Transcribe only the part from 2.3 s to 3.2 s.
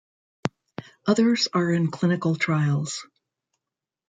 trials.